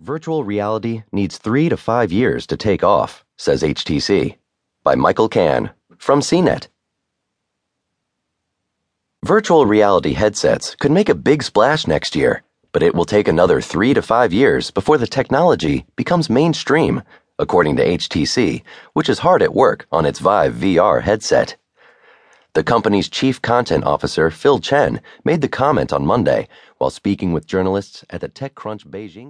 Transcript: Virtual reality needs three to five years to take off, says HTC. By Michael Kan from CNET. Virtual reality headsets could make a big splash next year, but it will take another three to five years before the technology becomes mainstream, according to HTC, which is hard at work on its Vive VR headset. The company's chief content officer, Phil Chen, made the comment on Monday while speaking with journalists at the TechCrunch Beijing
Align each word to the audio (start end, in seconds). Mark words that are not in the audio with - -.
Virtual 0.00 0.44
reality 0.44 1.02
needs 1.10 1.38
three 1.38 1.68
to 1.68 1.76
five 1.76 2.12
years 2.12 2.46
to 2.46 2.56
take 2.56 2.84
off, 2.84 3.24
says 3.36 3.64
HTC. 3.64 4.36
By 4.84 4.94
Michael 4.94 5.28
Kan 5.28 5.70
from 5.98 6.20
CNET. 6.20 6.68
Virtual 9.24 9.66
reality 9.66 10.12
headsets 10.12 10.76
could 10.76 10.92
make 10.92 11.08
a 11.08 11.16
big 11.16 11.42
splash 11.42 11.88
next 11.88 12.14
year, 12.14 12.44
but 12.70 12.84
it 12.84 12.94
will 12.94 13.04
take 13.04 13.26
another 13.26 13.60
three 13.60 13.92
to 13.92 14.00
five 14.00 14.32
years 14.32 14.70
before 14.70 14.98
the 14.98 15.06
technology 15.08 15.84
becomes 15.96 16.30
mainstream, 16.30 17.02
according 17.36 17.74
to 17.74 17.84
HTC, 17.84 18.62
which 18.92 19.08
is 19.08 19.18
hard 19.18 19.42
at 19.42 19.52
work 19.52 19.88
on 19.90 20.06
its 20.06 20.20
Vive 20.20 20.54
VR 20.54 21.02
headset. 21.02 21.56
The 22.52 22.62
company's 22.62 23.08
chief 23.08 23.42
content 23.42 23.82
officer, 23.82 24.30
Phil 24.30 24.60
Chen, 24.60 25.00
made 25.24 25.40
the 25.40 25.48
comment 25.48 25.92
on 25.92 26.06
Monday 26.06 26.46
while 26.78 26.90
speaking 26.90 27.32
with 27.32 27.48
journalists 27.48 28.04
at 28.10 28.20
the 28.20 28.28
TechCrunch 28.28 28.86
Beijing 28.86 29.26